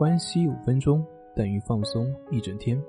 [0.00, 1.04] 关系五分钟
[1.36, 2.82] 等于放松一整天。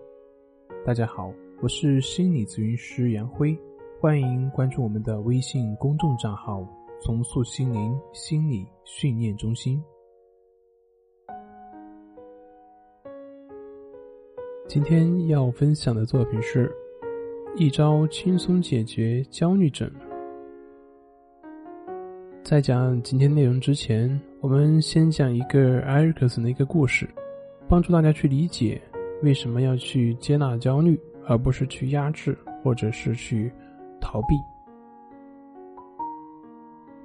[0.86, 1.30] 大家好，
[1.62, 3.54] 我是心理咨询师杨辉，
[4.00, 6.66] 欢迎关注我们的微信公众账号
[7.04, 9.84] “重塑心灵心理训练中心”。
[14.66, 16.74] 今天要分享的作品是
[17.58, 19.92] 一招轻松解决焦虑症。
[22.52, 27.10] 在讲今天内容之前，我们先讲一个埃里克森的一个故事，
[27.70, 28.82] 帮助大家去理解
[29.24, 33.50] 为什么要去接纳焦虑，而不是去压制或者是去
[34.02, 34.36] 逃避。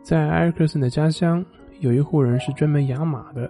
[0.02, 1.46] 在埃里克森的家乡，
[1.78, 3.48] 有一户人是专门养马的，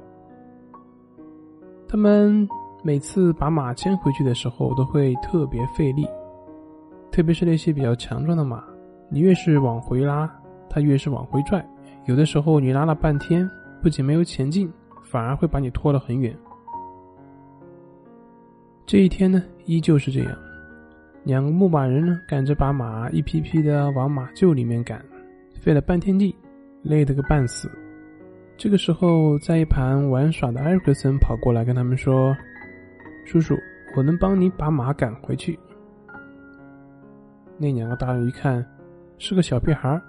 [1.89, 2.47] 他们
[2.83, 6.07] 每次把马牵回去的时候都会特别费力，
[7.11, 8.63] 特别是那些比较强壮的马，
[9.09, 10.31] 你越是往回拉，
[10.69, 11.67] 它越是往回拽。
[12.07, 13.49] 有的时候你拉了半天，
[13.83, 16.37] 不仅没有前进，反而会把你拖得很远。
[18.87, 20.39] 这一天呢，依旧是这样，
[21.25, 25.05] 两个牧马人呢赶着把马一批批的往马厩里面赶，
[25.61, 26.33] 费了半天力，
[26.83, 27.69] 累得个半死。
[28.57, 32.35] 这个时候，在一旁玩耍的艾瑞克森跑过来跟他们说
[33.27, 33.59] ：“叔叔，
[33.97, 35.59] 我能帮你把马赶回去。”
[37.59, 38.65] 那两个大人一看，
[39.19, 40.01] 是个小屁孩儿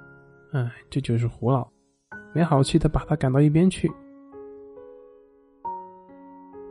[0.53, 1.67] 哎，这就是胡闹。
[2.33, 3.91] 没好气的把他赶到一边去。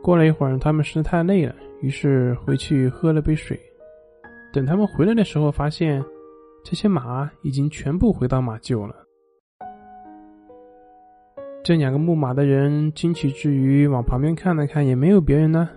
[0.01, 3.59] 过了一会儿，他们实在太累了，于是回去喝了杯水。
[4.53, 6.03] 等他们回来的时候，发现
[6.63, 8.95] 这些马已经全部回到马厩了。
[11.63, 15.69] 这两个牧马的人惊奇之余，往旁边看了看，也没有别人呢，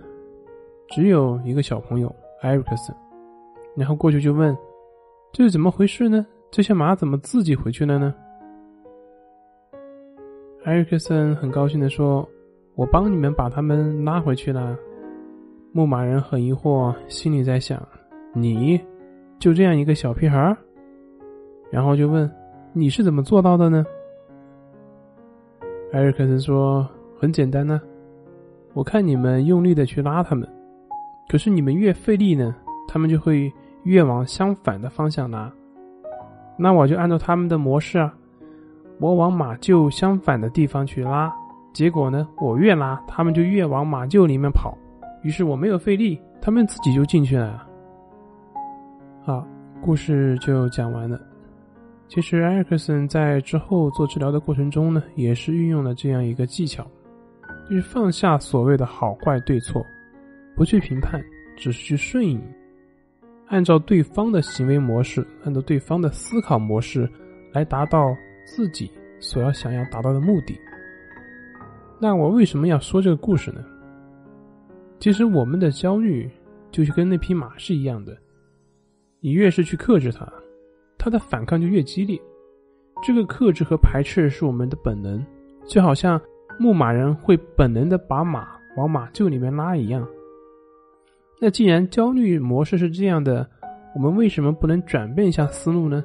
[0.87, 2.95] 只有一个小朋友艾瑞克森。
[3.75, 4.57] 然后过去就问
[5.33, 6.25] ：“这是怎么回事呢？
[6.49, 8.15] 这些马怎么自己回去了呢？”
[10.63, 12.27] 艾瑞克森很高兴的说
[12.77, 14.77] ：“我帮你们把他们拉回去了。”
[15.73, 17.81] 牧马人很疑惑，心里在想
[18.31, 18.79] ：“你
[19.39, 20.55] 就这样一个小屁孩？”
[21.71, 22.29] 然后就问
[22.73, 23.83] ：“你是怎么做到的呢？”
[25.91, 26.87] 艾瑞克森说
[27.19, 27.81] ：“很简单呢，
[28.73, 30.47] 我看你们用力的去拉他们，
[31.27, 32.55] 可是你们越费力呢，
[32.87, 35.51] 他们就会越往相反的方向拉。
[36.55, 38.15] 那我就按照他们的模式啊。”
[39.01, 41.33] 我往马厩相反的地方去拉，
[41.73, 44.77] 结果呢，我越拉，他们就越往马厩里面跑。
[45.23, 47.67] 于是我没有费力，他们自己就进去了。
[49.23, 49.43] 好，
[49.81, 51.19] 故事就讲完了。
[52.07, 56.85] 其实埃克森在之后做治疗的过程中呢，也是运用了这样一个技巧，
[57.67, 59.83] 就是放下所谓的好坏对错，
[60.55, 61.19] 不去评判，
[61.57, 62.39] 只是去顺应，
[63.47, 67.09] 按照对方的行为模式，按照对方的思考模式
[67.51, 68.15] 来达到。
[68.53, 70.59] 自己所要想要达到的目的。
[72.01, 73.63] 那我为什么要说这个故事呢？
[74.99, 76.29] 其实我们的焦虑
[76.69, 78.17] 就是跟那匹马是一样的，
[79.21, 80.29] 你越是去克制它，
[80.97, 82.19] 它的反抗就越激烈。
[83.01, 85.25] 这个克制和排斥是我们的本能，
[85.65, 86.19] 就好像
[86.59, 90.05] 牧马人会本能的把马往马厩里面拉一样。
[91.39, 93.49] 那既然焦虑模式是这样的，
[93.95, 96.03] 我们为什么不能转变一下思路呢？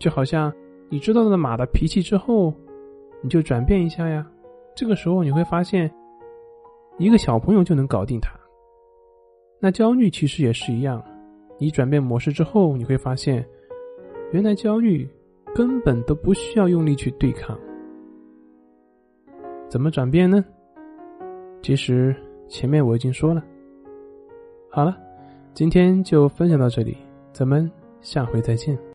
[0.00, 0.52] 就好像。
[0.88, 2.52] 你知道了马的脾气之后，
[3.20, 4.26] 你就转变一下呀。
[4.74, 5.92] 这个时候你会发现，
[6.98, 8.30] 一个小朋友就能搞定它。
[9.60, 11.04] 那焦虑其实也是一样，
[11.58, 13.44] 你转变模式之后，你会发现，
[14.32, 15.08] 原来焦虑
[15.54, 17.58] 根本都不需要用力去对抗。
[19.68, 20.44] 怎么转变呢？
[21.60, 22.14] 其实
[22.46, 23.44] 前面我已经说了。
[24.70, 24.96] 好了，
[25.54, 26.96] 今天就分享到这里，
[27.32, 27.68] 咱们
[28.00, 28.78] 下回再见。